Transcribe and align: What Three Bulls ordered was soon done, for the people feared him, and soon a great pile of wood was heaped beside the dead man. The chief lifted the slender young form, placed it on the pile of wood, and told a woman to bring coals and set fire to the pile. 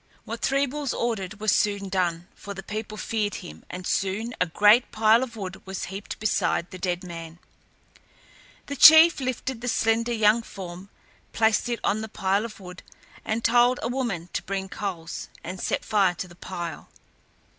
What 0.25 0.41
Three 0.41 0.65
Bulls 0.65 0.95
ordered 0.95 1.39
was 1.39 1.51
soon 1.51 1.87
done, 1.87 2.27
for 2.33 2.55
the 2.55 2.63
people 2.63 2.97
feared 2.97 3.35
him, 3.35 3.63
and 3.69 3.85
soon 3.85 4.33
a 4.41 4.47
great 4.47 4.91
pile 4.91 5.21
of 5.21 5.35
wood 5.35 5.61
was 5.67 5.83
heaped 5.93 6.17
beside 6.19 6.71
the 6.71 6.79
dead 6.79 7.03
man. 7.03 7.37
The 8.65 8.75
chief 8.75 9.19
lifted 9.19 9.61
the 9.61 9.67
slender 9.67 10.11
young 10.11 10.41
form, 10.41 10.89
placed 11.33 11.69
it 11.69 11.79
on 11.83 12.01
the 12.01 12.09
pile 12.09 12.45
of 12.45 12.59
wood, 12.59 12.81
and 13.23 13.43
told 13.43 13.79
a 13.83 13.89
woman 13.89 14.29
to 14.33 14.41
bring 14.41 14.69
coals 14.69 15.29
and 15.43 15.61
set 15.61 15.85
fire 15.85 16.15
to 16.15 16.27
the 16.27 16.33
pile. 16.35 16.89